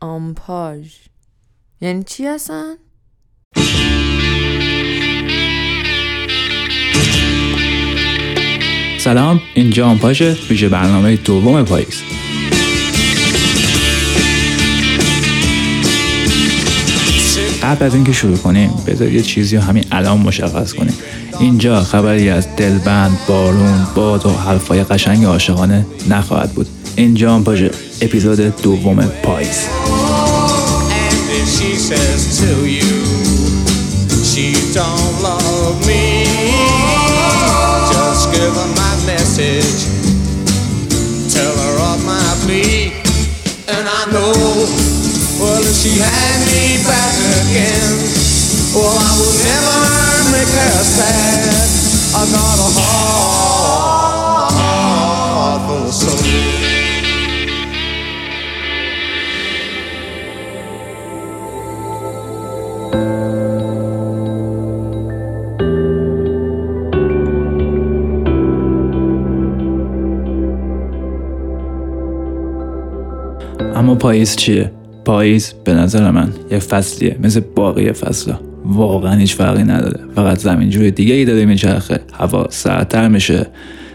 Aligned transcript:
آمپاژ. 0.00 0.88
یعنی 1.80 2.02
چی 2.02 2.26
هستن؟ 2.26 2.74
سلام 8.98 9.40
اینجا 9.54 9.86
آمپاژ 9.86 10.22
ویژه 10.22 10.68
برنامه 10.68 11.16
دوم 11.16 11.64
پاییز. 11.64 12.02
قبل 17.62 17.84
از 17.84 17.94
اینکه 17.94 18.12
شروع 18.12 18.36
کنیم 18.36 18.70
بذار 18.86 19.08
یه 19.08 19.22
چیزی 19.22 19.56
رو 19.56 19.62
همین 19.62 19.84
الان 19.92 20.18
مشخص 20.18 20.72
کنیم. 20.72 20.94
اینجا 21.40 21.80
خبری 21.80 22.30
از 22.30 22.56
دلبند 22.56 23.18
بارون 23.28 23.86
باد 23.94 24.26
و 24.26 24.30
حرفای 24.30 24.84
قشنگ 24.84 25.24
عاشقانه 25.24 25.86
نخواهد 26.10 26.52
بود. 26.52 26.66
اینجا 26.96 27.32
آمپاژ 27.32 27.62
اپیزود 28.00 28.62
دوم 28.62 29.06
پاییز. 29.06 29.85
She 31.66 31.74
says 31.74 32.38
to 32.38 32.64
you, 32.64 33.02
she 34.22 34.54
don't 34.72 35.14
love 35.20 35.74
me, 35.84 36.22
just 37.90 38.30
give 38.30 38.54
her 38.54 38.70
my 38.78 38.94
message. 39.02 39.90
Tell 41.34 41.50
her 41.50 41.74
of 41.90 42.06
my 42.06 42.28
plea. 42.46 42.94
And 43.66 43.82
I 43.82 44.02
know, 44.14 44.30
well, 45.42 45.62
if 45.66 45.74
she 45.74 45.98
had 45.98 46.38
me 46.54 46.78
back 46.86 47.14
again, 47.42 47.98
well, 48.72 48.94
I 48.94 49.10
would 49.18 49.38
never 49.42 49.78
make 50.38 50.46
her 50.46 50.84
sad. 50.86 51.66
I 52.14 52.22
got 52.30 52.58
a 52.62 52.70
heart 52.78 53.95
پاییز 74.16 74.36
چیه؟ 74.36 74.70
پاییز 75.04 75.54
به 75.64 75.74
نظر 75.74 76.10
من 76.10 76.28
یه 76.50 76.58
فصلیه 76.58 77.16
مثل 77.22 77.40
باقی 77.54 77.92
فصلا 77.92 78.38
واقعا 78.64 79.14
هیچ 79.14 79.34
فرقی 79.34 79.62
نداره. 79.62 80.00
فقط 80.14 80.38
زمین 80.38 80.70
جوی 80.70 80.90
دیگه 80.90 81.14
ای 81.14 81.24
داره 81.24 81.44
میچرخه. 81.44 82.00
هوا 82.18 82.46
سردتر 82.50 83.08
میشه. 83.08 83.46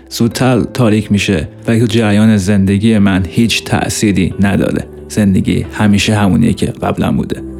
زودتر 0.09 0.61
تاریک 0.61 1.11
میشه. 1.11 1.47
تو 1.65 1.73
جریان 1.73 2.37
زندگی 2.37 2.97
من 2.97 3.25
هیچ 3.29 3.63
تأثیری 3.63 4.33
نداره. 4.39 4.87
زندگی 5.09 5.65
همیشه 5.73 6.15
همونیه 6.15 6.53
که 6.53 6.65
قبلا 6.65 7.11
بوده. 7.11 7.50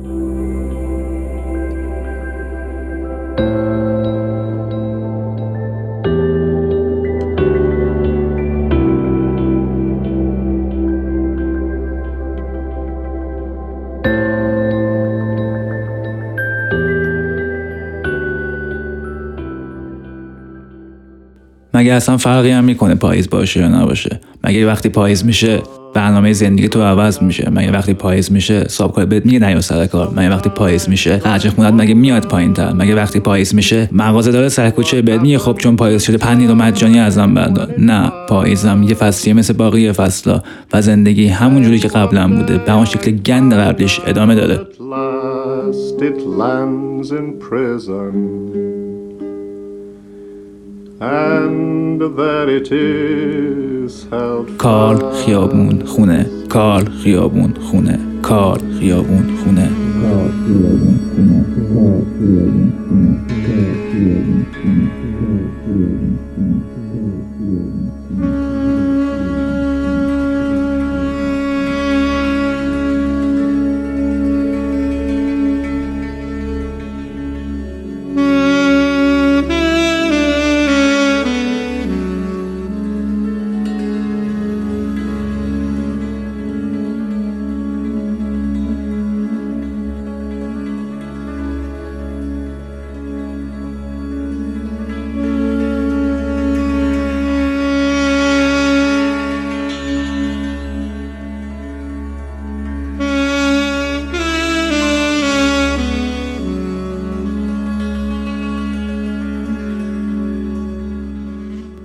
مگه 21.92 21.98
اصلا 21.98 22.18
فرقی 22.18 22.52
هم 22.52 22.64
می‌کنه 22.64 22.96
پاییز 22.96 23.30
باشه 23.30 23.60
یا 23.60 23.68
نباشه. 23.68 24.20
مگه 24.44 24.68
وقتی 24.68 24.90
پاییز 24.90 25.26
میشه 25.26 25.62
برنامه 25.94 26.34
زندگی 26.34 26.68
تو 26.68 26.82
عوض 26.82 27.24
میشه. 27.24 27.50
مگه 27.56 27.72
وقتی 27.72 27.94
پاییز 27.94 28.32
میشه 28.32 28.68
صاحب 28.68 29.10
بهت 29.10 29.26
میگه 29.26 29.40
نیا 29.40 29.62
سر 29.62 29.86
کار. 29.86 30.14
مگه 30.16 30.30
وقتی 30.30 30.50
پاییز 30.50 30.90
میشه 30.90 31.20
خرج 31.20 31.50
خونت 31.50 31.74
مگه 31.74 31.94
میاد 31.94 32.26
پایین 32.26 32.54
تر. 32.54 32.74
مگه 32.74 32.96
وقتی 32.96 33.20
پاییز 33.20 33.56
میشه 33.56 33.90
مغازه 33.92 34.32
داره 34.32 34.50
سر 34.50 34.70
کوچه 34.70 35.02
بهت 35.02 35.22
میگه 35.22 35.38
خب 35.38 35.56
چون 35.58 35.76
پاییز 35.76 36.04
شده 36.04 36.18
پنیر 36.18 36.52
و 36.52 36.56
مجانی 36.56 37.00
ازم 37.00 37.34
بردار. 37.34 37.76
نه 37.78 38.12
پاییزم 38.30 38.84
یه 38.84 38.96
فصلیه 38.96 39.34
مثل 39.34 39.54
باقی 39.54 39.92
فصلا 39.92 40.42
و 40.74 40.82
زندگی 40.82 41.28
همون 41.28 41.64
جوری 41.64 41.80
که 41.80 41.88
قبلا 41.88 42.28
بوده. 42.28 42.58
به 42.58 42.76
اون 42.76 42.86
شکل 42.86 43.12
گند 43.12 43.54
قبلیش 43.54 44.02
ادامه 44.08 44.36
داره. 44.36 44.60
کار 54.58 55.14
خیابون 55.14 55.82
خونه. 55.86 56.26
کار 56.50 56.90
خیابون 57.04 57.54
خونه. 57.54 58.00
کار 58.22 58.62
خیابون 58.80 59.24
خونه. 59.42 59.70
کار 60.00 60.30
خیابون 60.40 60.98
خونه. 61.04 61.32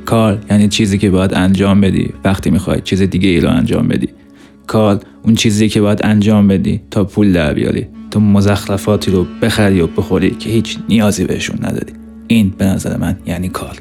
کار 0.06 0.38
یعنی 0.50 0.68
چیزی 0.68 0.98
که 0.98 1.10
باید 1.10 1.34
انجام 1.34 1.80
بدی. 1.80 2.12
وقتی 2.24 2.50
می‌خوای 2.50 2.80
چیز 2.84 3.02
دیگه 3.02 3.28
ای 3.28 3.40
رو 3.40 3.50
انجام 3.50 3.88
بدی. 3.88 4.08
کار 4.66 5.00
اون 5.22 5.34
چیزی 5.34 5.68
که 5.68 5.80
باید 5.80 6.00
انجام 6.04 6.48
بدی 6.48 6.80
تا 6.90 7.04
پول 7.04 7.32
در 7.32 7.54
بیاری. 7.54 7.86
تو 8.10 8.20
مزخرفاتی 8.20 9.10
رو 9.10 9.26
بخری 9.42 9.80
و 9.80 9.86
بخوری 9.86 10.30
که 10.30 10.50
هیچ 10.50 10.78
نیازی 10.88 11.24
بهشون 11.24 11.58
نداری 11.62 11.92
این 12.26 12.54
به 12.58 12.64
نظر 12.64 12.96
من 12.96 13.16
یعنی 13.26 13.48
کار 13.48 13.76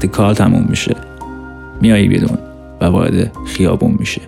وقتی 0.00 0.08
کار 0.08 0.34
تموم 0.34 0.66
میشه 0.68 0.96
میایی 1.80 2.08
بیرون 2.08 2.38
و 2.80 2.84
وارد 2.84 3.32
خیابون 3.46 3.96
میشه 3.98 4.20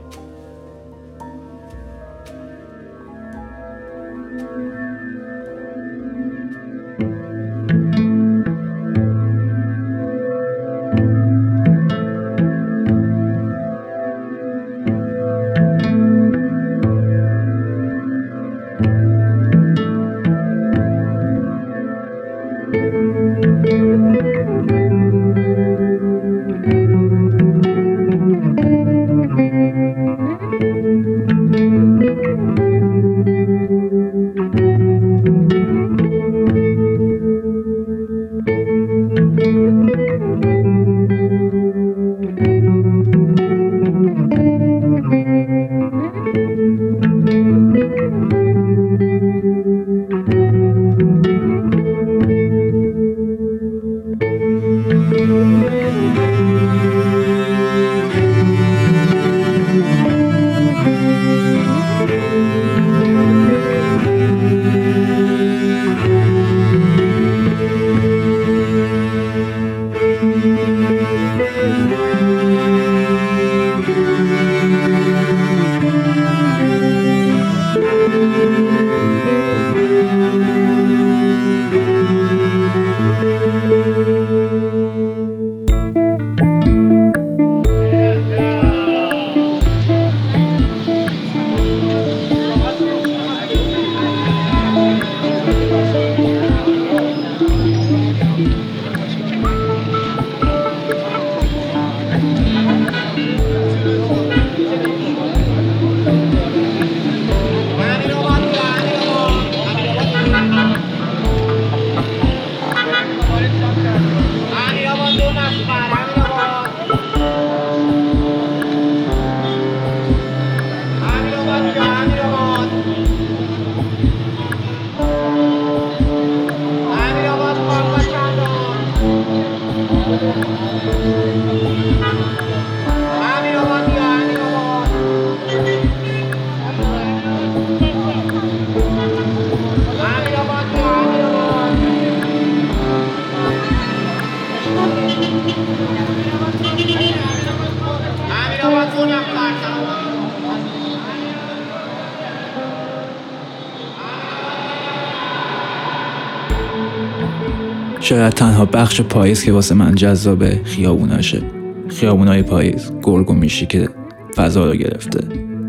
شاید 158.12 158.32
تنها 158.32 158.64
بخش 158.64 159.00
پاییز 159.00 159.44
که 159.44 159.52
واسه 159.52 159.74
من 159.74 159.94
جذابه 159.94 160.60
خیابوناشه 160.64 161.42
خیابونای 161.88 162.42
پاییز 162.42 162.92
گرگ 163.02 163.30
و 163.30 163.34
میشی 163.34 163.66
که 163.66 163.88
فضا 164.36 164.64
رو 164.64 164.76
گرفته 164.76 165.20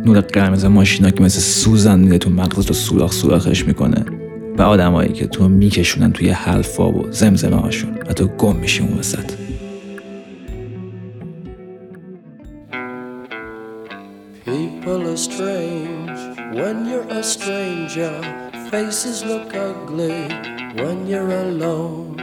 نور 0.06 0.22
قرمز 0.22 0.66
ماشینا 0.66 1.10
که 1.10 1.24
مثل 1.24 1.40
سوزن 1.40 2.00
میده 2.00 2.18
تو 2.18 2.30
مغزت 2.30 2.68
رو 2.68 2.74
سوراخ 2.74 3.12
سوراخش 3.12 3.66
می‌کنه 3.66 4.06
و 4.58 4.62
آدمایی 4.62 5.14
که 5.14 5.28
تو 5.28 5.48
میکشونن 5.48 6.12
توی 6.12 6.30
حلفا 6.30 6.92
و 6.92 7.12
زمزمه 7.12 7.56
هاشون 7.56 7.98
و 8.10 8.14
تو 8.14 8.28
گم 8.28 8.56
میشی 8.56 8.84
اون 8.84 9.00
وسط 9.00 9.32
People 14.46 15.02
are 15.14 15.22
strange 15.32 16.20
when 16.60 16.78
you're 16.90 17.10
a 17.20 17.24
stranger. 17.36 18.16
Faces 18.70 19.18
look 19.30 19.50
ugly 19.68 20.22
when 20.82 20.98
you're 21.08 21.34
alone. 21.46 22.23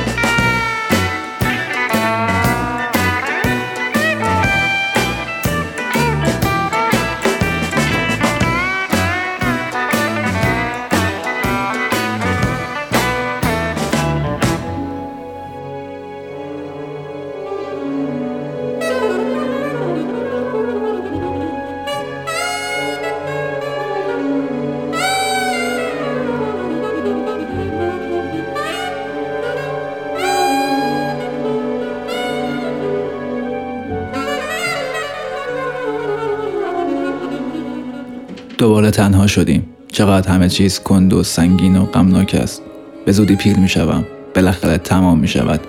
تنها 38.91 39.27
شدیم. 39.27 39.63
چقدر 39.87 40.29
همه 40.29 40.49
چیز 40.49 40.79
کند 40.79 41.13
و 41.13 41.23
سنگین 41.23 41.77
و 41.77 41.85
غمناک 41.85 42.35
است. 42.35 42.61
به 43.05 43.11
زودی 43.11 43.35
پیر 43.35 43.57
می 43.57 43.69
شوم. 43.69 44.05
بالاخره 44.35 44.77
تمام 44.77 45.19
می 45.19 45.27
شود. 45.27 45.59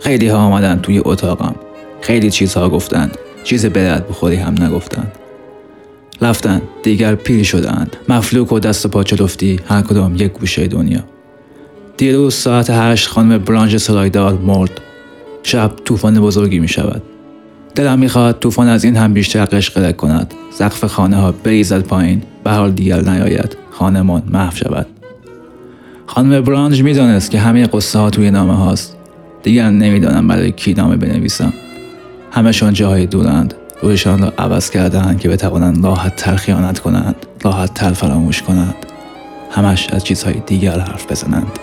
خیلی 0.00 0.28
ها 0.28 0.38
آمدن 0.38 0.80
توی 0.82 1.02
اتاقم. 1.04 1.54
خیلی 2.00 2.30
چیزها 2.30 2.68
گفتند. 2.68 3.18
چیز 3.44 3.66
به 3.66 3.82
درد 3.82 4.08
بخوری 4.08 4.36
هم 4.36 4.62
نگفتند. 4.62 5.12
رفتن. 6.20 6.62
دیگر 6.82 7.14
پیر 7.14 7.44
شدند. 7.44 7.96
مفلوک 8.08 8.52
و 8.52 8.58
دست 8.58 8.86
و 8.86 8.88
پا 8.88 9.02
چلفتی 9.02 9.60
هر 9.68 9.82
کدام 9.82 10.16
یک 10.16 10.32
گوشه 10.32 10.66
دنیا. 10.66 11.00
دیروز 11.96 12.34
ساعت 12.34 12.70
هشت 12.70 13.08
خانم 13.08 13.38
برانژ 13.38 13.76
سرایدار 13.76 14.32
مرد. 14.32 14.80
شب 15.42 15.72
طوفان 15.84 16.20
بزرگی 16.20 16.58
می 16.58 16.68
شود. 16.68 17.02
دلم 17.74 17.98
می‌خواد 17.98 18.38
طوفان 18.38 18.68
از 18.68 18.84
این 18.84 18.96
هم 18.96 19.12
بیشتر 19.12 19.44
قشقرق 19.44 19.96
کند. 19.96 20.34
سقف 20.52 20.84
خانه 20.84 21.16
ها 21.16 21.32
بریزد 21.32 21.80
پایین 21.80 22.22
به 22.44 22.50
حال 22.50 22.72
دیگر 22.72 23.00
نیاید. 23.00 23.56
خانمان 23.70 24.22
محو 24.30 24.56
شود. 24.56 24.86
خانم 26.06 26.40
برانج 26.40 26.82
می‌دانست 26.82 27.30
که 27.30 27.38
همه 27.38 27.66
قصه 27.66 27.98
ها 27.98 28.10
توی 28.10 28.30
نامه 28.30 28.54
هاست. 28.54 28.96
دیگر 29.42 29.70
نمی‌دانم 29.70 30.28
برای 30.28 30.52
کی 30.52 30.74
نامه 30.74 30.96
بنویسم. 30.96 31.52
همشان 32.30 32.72
جاهای 32.72 33.06
دورند. 33.06 33.54
رویشان 33.82 34.18
را 34.22 34.32
عوض 34.38 34.70
کردهاند 34.70 35.20
که 35.20 35.28
بتوانند 35.28 35.84
راحت 35.84 36.16
تر 36.16 36.36
خیانت 36.36 36.78
کنند 36.78 37.16
راحت 37.42 37.74
تر 37.74 37.92
فراموش 37.92 38.42
کنند. 38.42 38.74
همش 39.50 39.88
از 39.90 40.04
چیزهای 40.04 40.34
دیگر 40.46 40.78
حرف 40.78 41.12
بزنند. 41.12 41.58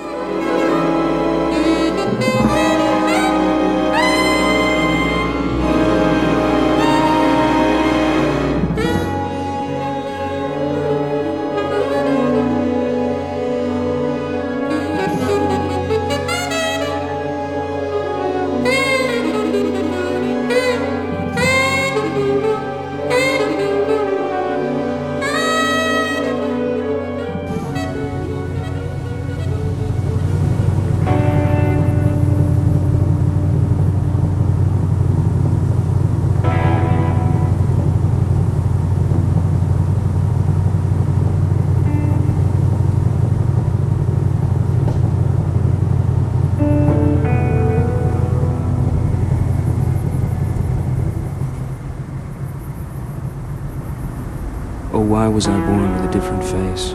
Why 55.11 55.27
was 55.27 55.45
I 55.45 55.59
born 55.65 55.91
with 55.91 56.09
a 56.09 56.13
different 56.13 56.41
face? 56.41 56.93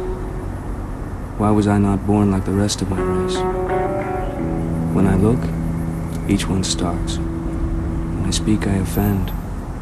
Why 1.37 1.51
was 1.51 1.69
I 1.69 1.77
not 1.77 2.07
born 2.07 2.31
like 2.31 2.47
the 2.47 2.51
rest 2.51 2.81
of 2.81 2.89
my 2.89 2.99
race? 2.99 3.37
When 4.95 5.07
I 5.07 5.17
look, 5.17 5.39
each 6.27 6.49
one 6.49 6.65
starts. 6.65 7.19
When 7.19 8.25
I 8.25 8.31
speak, 8.31 8.67
I 8.67 8.77
offend. 8.77 9.29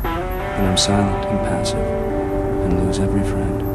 Then 0.03 0.69
I'm 0.69 0.77
silent 0.77 1.25
and 1.27 1.39
passive 1.47 1.79
and 1.79 2.85
lose 2.85 2.99
every 2.99 3.23
friend. 3.23 3.74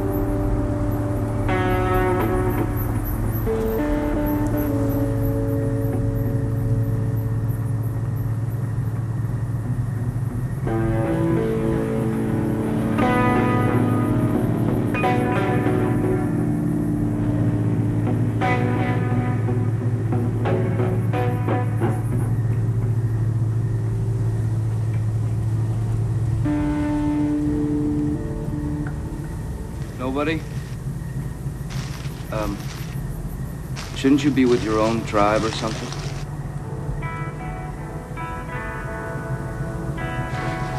Shouldn't 34.10 34.24
you 34.24 34.32
be 34.32 34.46
with 34.46 34.64
your 34.64 34.80
own 34.80 35.06
tribe 35.06 35.44
or 35.44 35.52
something? 35.52 35.88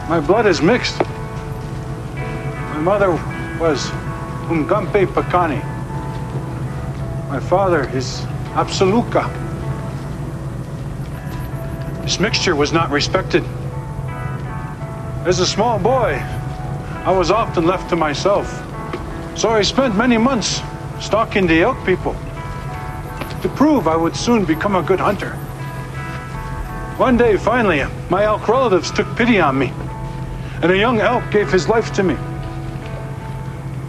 My 0.08 0.18
blood 0.18 0.46
is 0.46 0.60
mixed. 0.60 0.98
My 2.16 2.80
mother 2.80 3.12
was 3.60 3.88
Umgampe 4.50 5.06
Pakani. 5.06 5.62
My 7.28 7.38
father 7.38 7.88
is 7.90 8.22
Absaroka. 8.54 9.30
This 12.02 12.18
mixture 12.18 12.56
was 12.56 12.72
not 12.72 12.90
respected. 12.90 13.44
As 15.24 15.38
a 15.38 15.46
small 15.46 15.78
boy, 15.78 16.18
I 17.06 17.12
was 17.16 17.30
often 17.30 17.64
left 17.64 17.90
to 17.90 17.94
myself. 17.94 18.48
So 19.38 19.50
I 19.50 19.62
spent 19.62 19.94
many 19.94 20.18
months 20.18 20.62
stalking 20.98 21.46
the 21.46 21.62
elk 21.62 21.76
people 21.86 22.16
to 23.42 23.48
prove 23.48 23.88
I 23.88 23.96
would 23.96 24.14
soon 24.14 24.44
become 24.44 24.76
a 24.76 24.82
good 24.82 25.00
hunter. 25.00 25.32
One 26.96 27.16
day, 27.16 27.36
finally, 27.36 27.82
my 28.10 28.24
elk 28.24 28.46
relatives 28.46 28.90
took 28.90 29.16
pity 29.16 29.40
on 29.40 29.58
me, 29.58 29.72
and 30.62 30.70
a 30.70 30.76
young 30.76 31.00
elk 31.00 31.30
gave 31.30 31.50
his 31.50 31.68
life 31.68 31.92
to 31.94 32.02
me. 32.02 32.14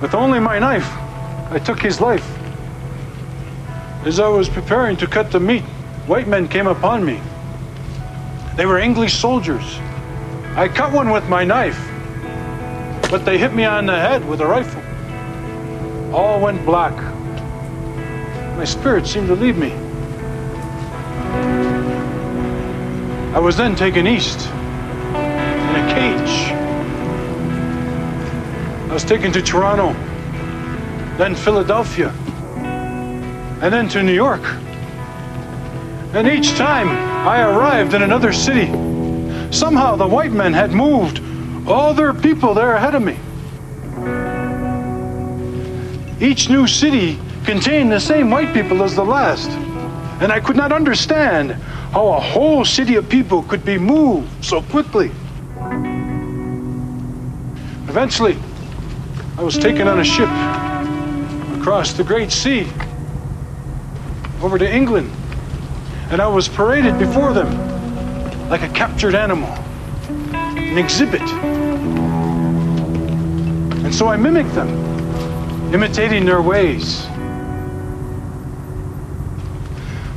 With 0.01 0.15
only 0.15 0.39
my 0.39 0.60
knife, 0.60 0.89
I 1.51 1.60
took 1.60 1.81
his 1.81 2.00
life. 2.00 2.25
As 4.05 4.20
I 4.20 4.29
was 4.29 4.48
preparing 4.48 4.96
to 4.98 5.08
cut 5.08 5.29
the 5.29 5.39
meat, 5.39 5.63
white 6.08 6.27
men 6.27 6.48
came 6.48 6.67
upon 6.67 7.05
me. 7.05 7.20
They 8.55 8.65
were 8.65 8.79
English 8.79 9.15
soldiers. 9.15 9.77
I 10.55 10.70
cut 10.70 10.93
one 10.93 11.12
with 11.12 11.27
my 11.27 11.43
knife, 11.43 11.79
but 13.12 13.25
they 13.25 13.38
hit 13.38 13.53
me 13.53 13.65
on 13.65 13.86
the 13.86 14.00
head 14.00 14.27
with 14.27 14.39
a 14.39 14.48
rifle. 14.48 14.81
All 16.15 16.39
went 16.39 16.65
black. 16.65 17.11
My 18.62 18.65
spirit 18.65 19.08
seemed 19.08 19.25
to 19.25 19.34
leave 19.34 19.58
me. 19.58 19.72
I 23.34 23.39
was 23.39 23.58
then 23.58 23.75
taken 23.75 24.06
east 24.06 24.48
in 24.50 25.75
a 25.75 25.91
cage. 25.96 26.51
I 28.88 28.94
was 28.94 29.03
taken 29.03 29.32
to 29.32 29.41
Toronto, 29.41 29.94
then 31.18 31.34
Philadelphia, 31.34 32.10
and 33.63 33.74
then 33.74 33.89
to 33.89 34.03
New 34.03 34.13
York. 34.13 34.44
And 36.13 36.27
each 36.27 36.51
time 36.56 36.89
I 37.27 37.41
arrived 37.41 37.96
in 37.96 38.03
another 38.03 38.32
city, 38.32 38.68
somehow 39.51 39.96
the 39.96 40.08
white 40.08 40.34
men 40.34 40.53
had 40.53 40.70
moved 40.70 41.20
all 41.68 41.96
their 41.96 42.13
people 42.13 42.53
there 42.53 42.75
ahead 42.75 42.94
of 42.94 43.01
me. 43.01 43.18
Each 46.24 46.48
new 46.48 46.68
city 46.68 47.20
contained 47.51 47.91
the 47.91 48.00
same 48.00 48.31
white 48.31 48.53
people 48.53 48.81
as 48.81 48.96
the 48.96 49.03
last. 49.03 49.50
And 50.22 50.31
I 50.31 50.39
could 50.39 50.55
not 50.55 50.72
understand 50.72 51.51
how 51.91 52.08
a 52.08 52.20
whole 52.22 52.63
city 52.63 52.96
of 52.96 53.10
people 53.10 53.43
could 53.43 53.65
be 53.65 53.77
moved 53.77 54.29
so 54.41 54.62
quickly. 54.62 55.12
Eventually, 57.89 58.38
I 59.38 59.43
was 59.43 59.58
taken 59.58 59.86
on 59.89 60.00
a 60.00 60.03
ship 60.05 60.29
across 61.60 61.91
the 61.91 62.05
Great 62.05 62.31
Sea 62.31 62.65
over 64.41 64.58
to 64.58 64.74
England, 64.74 65.12
and 66.10 66.22
I 66.22 66.27
was 66.27 66.48
paraded 66.48 66.98
before 66.98 67.34
them 67.34 67.50
like 68.50 68.62
a 68.62 68.70
captured 68.70 69.13
animal, 69.13 69.50
an 70.55 70.77
exhibit. 70.77 71.22
And 73.84 73.93
so 73.93 74.08
I 74.08 74.15
mimicked 74.15 74.55
them, 74.55 74.70
imitating 75.74 76.24
their 76.24 76.41
ways, 76.41 77.11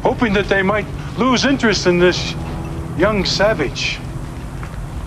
hoping 0.04 0.34
that 0.34 0.46
they 0.50 0.60
might 0.60 0.86
lose 1.16 1.46
interest 1.46 1.86
in 1.86 1.98
this 1.98 2.34
young 2.98 3.24
savage. 3.24 3.98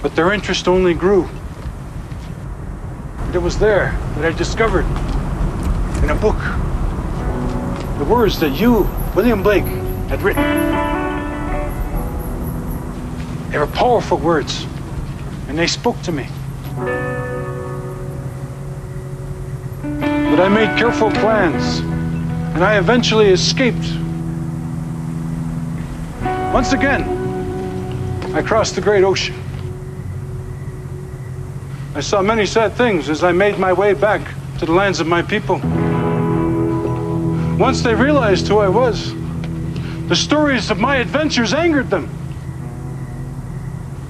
But 0.01 0.15
their 0.15 0.33
interest 0.33 0.67
only 0.67 0.95
grew. 0.95 1.29
And 3.19 3.35
it 3.35 3.39
was 3.39 3.59
there 3.59 3.95
that 4.15 4.25
I 4.25 4.35
discovered 4.35 4.85
in 6.03 6.09
a 6.09 6.15
book 6.15 6.37
the 7.99 8.05
words 8.05 8.39
that 8.39 8.59
you, 8.59 8.89
William 9.15 9.43
Blake, 9.43 9.65
had 10.09 10.23
written. 10.23 10.43
They 13.51 13.59
were 13.59 13.67
powerful 13.67 14.17
words, 14.17 14.65
and 15.47 15.55
they 15.57 15.67
spoke 15.67 16.01
to 16.01 16.11
me. 16.11 16.27
But 19.83 20.39
I 20.39 20.49
made 20.49 20.75
careful 20.77 21.11
plans, 21.11 21.81
and 22.55 22.63
I 22.63 22.79
eventually 22.79 23.27
escaped. 23.27 23.96
Once 26.53 26.73
again, 26.73 27.03
I 28.33 28.41
crossed 28.41 28.75
the 28.75 28.81
great 28.81 29.03
ocean. 29.03 29.35
I 31.93 31.99
saw 31.99 32.21
many 32.21 32.45
sad 32.45 32.73
things 32.73 33.09
as 33.09 33.23
I 33.23 33.31
made 33.31 33.59
my 33.59 33.73
way 33.73 33.93
back 33.93 34.21
to 34.59 34.65
the 34.65 34.71
lands 34.71 34.99
of 34.99 35.07
my 35.07 35.21
people. 35.21 35.59
Once 37.57 37.81
they 37.81 37.93
realized 37.93 38.47
who 38.47 38.59
I 38.59 38.69
was, 38.69 39.13
the 40.07 40.15
stories 40.15 40.71
of 40.71 40.79
my 40.79 40.97
adventures 40.97 41.53
angered 41.53 41.89
them. 41.89 42.09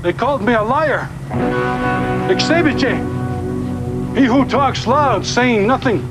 They 0.03 0.13
called 0.13 0.41
me 0.43 0.53
a 0.53 0.61
liar. 0.61 1.09
Xebeche 2.29 4.15
He 4.15 4.25
who 4.25 4.45
talks 4.45 4.85
loud, 4.85 5.25
saying 5.25 5.65
nothing. 5.65 6.07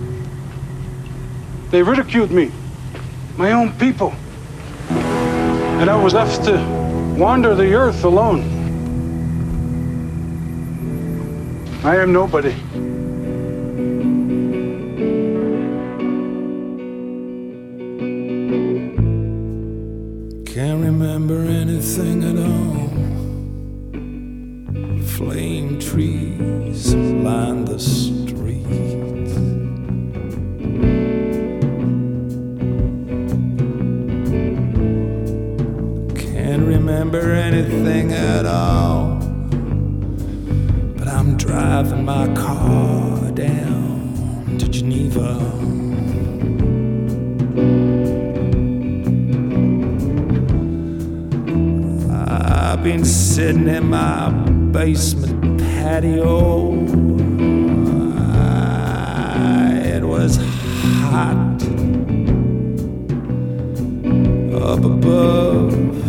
They 1.71 1.83
ridiculed 1.83 2.30
me, 2.30 2.50
my 3.37 3.52
own 3.52 3.73
people. 3.78 4.14
And 5.78 5.90
I 5.90 6.02
was 6.02 6.14
left 6.14 6.45
to 6.45 6.56
wander 7.18 7.54
the 7.54 7.75
earth 7.75 8.04
alone. 8.04 8.42
I 11.85 11.97
am 11.97 12.12
nobody. 12.12 12.52
Can't 20.52 20.83
remember 20.83 21.42
anything 21.42 22.25
at 22.25 22.37
all. 22.38 22.88
Flame 25.16 25.78
trees 25.78 26.95
line 26.95 27.66
the 27.66 27.78
streets. 27.78 29.05
Remember 37.06 37.32
anything 37.34 38.12
at 38.12 38.46
all. 38.46 39.16
But 40.96 41.06
I'm 41.06 41.36
driving 41.36 42.04
my 42.04 42.26
car 42.34 43.30
down 43.30 44.56
to 44.58 44.68
Geneva. 44.68 45.38
I've 52.10 52.82
been 52.82 53.04
sitting 53.04 53.68
in 53.68 53.88
my 53.88 54.30
basement 54.72 55.60
patio. 55.60 56.72
Ah, 58.18 59.75
It 59.75 60.02
was 60.02 60.38
hot 61.12 61.62
up 64.60 64.84
above. 64.84 66.05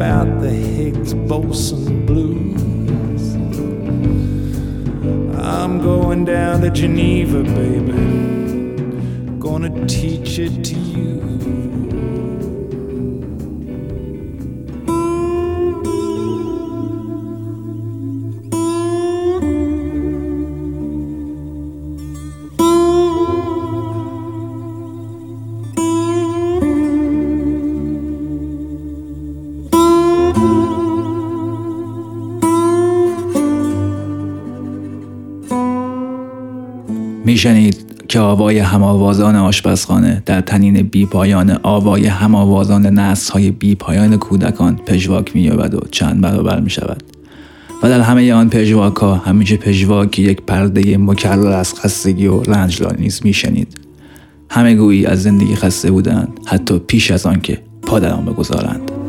About 0.00 0.40
the 0.40 0.48
Higgs 0.48 1.12
boson 1.12 2.06
blues? 2.06 3.34
I'm 5.36 5.82
going 5.82 6.24
down 6.24 6.62
to 6.62 6.70
Geneva, 6.70 7.42
baby. 7.42 7.92
Gonna 9.38 9.86
teach 9.86 10.38
it 10.38 10.64
to 10.64 10.74
you. 10.74 11.69
میشنید 37.30 37.76
که 38.08 38.20
آوای 38.20 38.58
هماوازان 38.58 39.36
آشپزخانه 39.36 40.22
در 40.26 40.40
تنین 40.40 40.82
بی 40.82 41.06
پایان 41.06 41.58
آوای 41.62 42.06
هماوازان 42.06 42.86
نسل 42.86 43.32
های 43.32 43.50
بی 43.50 43.74
پایان 43.74 44.16
کودکان 44.16 44.76
پژواک 44.76 45.36
مییابد 45.36 45.74
و 45.74 45.80
چند 45.90 46.20
برابر 46.20 46.60
می 46.60 46.70
شود 46.70 47.02
و 47.82 47.88
در 47.88 48.00
همه 48.00 48.32
آن 48.32 48.48
پژواک 48.48 48.96
ها 48.96 49.14
همیشه 49.14 49.56
پژواکی 49.56 50.22
یک 50.22 50.42
پرده 50.42 50.98
مکرر 50.98 51.52
از 51.52 51.74
خستگی 51.74 52.26
و 52.26 52.42
رنج 52.42 52.82
را 52.82 52.90
نیز 52.98 53.20
میشنید. 53.24 53.80
همه 54.50 54.74
گویی 54.74 55.06
از 55.06 55.22
زندگی 55.22 55.54
خسته 55.54 55.90
بودند 55.90 56.28
حتی 56.46 56.78
پیش 56.78 57.10
از 57.10 57.26
آن 57.26 57.40
که 57.40 57.58
پا 57.82 58.00
بگذارند. 58.00 58.99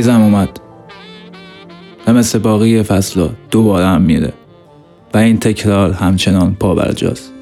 پاییزم 0.00 0.22
اومد. 0.22 0.60
و 2.06 2.12
مثل 2.12 2.38
باقی 2.38 2.82
فصلا 2.82 3.30
دوباره 3.50 3.86
هم 3.86 4.02
میره 4.02 4.32
و 5.14 5.18
این 5.18 5.38
تکرار 5.38 5.92
همچنان 5.92 6.54
پا 6.54 6.74
برجاست 6.74 7.32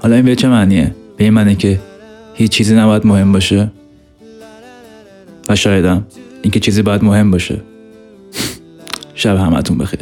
حالا 0.00 0.16
این 0.16 0.24
به 0.24 0.36
چه 0.36 0.48
معنیه؟ 0.48 0.94
به 1.16 1.24
این 1.24 1.32
معنی 1.32 1.56
که 1.56 1.80
هیچ 2.34 2.52
چیزی 2.52 2.76
نباید 2.76 3.06
مهم 3.06 3.32
باشه؟ 3.32 3.70
و 5.48 5.56
شایدم 5.56 6.06
اینکه 6.42 6.60
چیزی 6.60 6.82
باید 6.82 7.04
مهم 7.04 7.30
باشه. 7.30 7.62
شب 9.14 9.36
همتون 9.36 9.78
بخیر. 9.78 10.00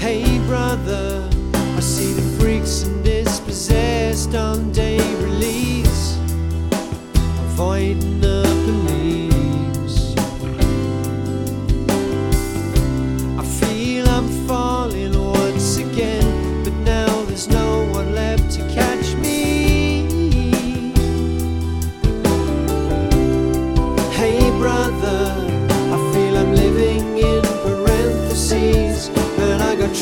Hey 0.00 0.24
brother, 0.48 1.06
I 1.78 1.80
see 1.80 2.12
the 2.18 2.26
freaks 2.38 2.74
and 2.86 3.04
dispossessed 3.04 4.34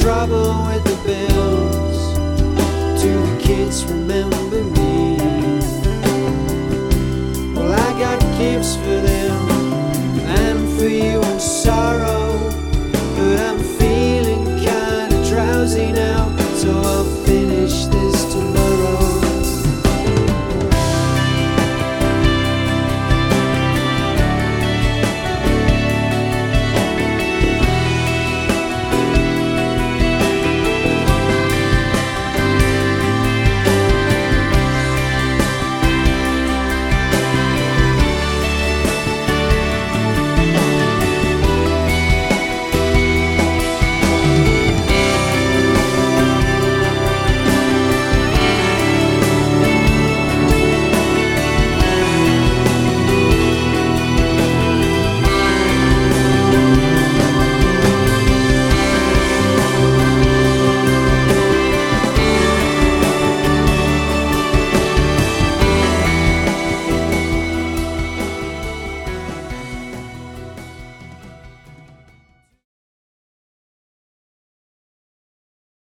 trouble 0.08 0.64
with 0.68 0.87